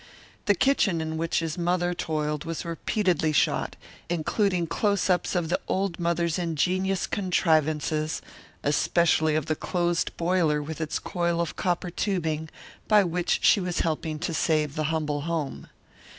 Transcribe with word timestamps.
The 0.45 0.55
kitchen 0.55 0.99
in 0.99 1.15
which 1.15 1.41
his 1.41 1.59
mother 1.59 1.93
toiled 1.93 2.43
was 2.43 2.65
repeatedly 2.65 3.31
shot, 3.31 3.75
including 4.09 4.65
close 4.65 5.11
ups 5.11 5.35
of 5.35 5.49
the 5.49 5.59
old 5.67 5.99
mother's 5.99 6.39
ingenious 6.39 7.05
contrivances 7.05 8.19
especially 8.63 9.35
of 9.35 9.45
the 9.45 9.55
closed 9.55 10.17
boiler 10.17 10.59
with 10.59 10.81
its 10.81 10.97
coil 10.97 11.39
of 11.39 11.55
copper 11.55 11.91
tubing 11.91 12.49
by 12.87 13.03
which 13.03 13.41
she 13.45 13.59
was 13.59 13.81
helping 13.81 14.17
to 14.17 14.33
save 14.33 14.73
the 14.73 14.85
humble 14.85 15.21
home. 15.21 15.67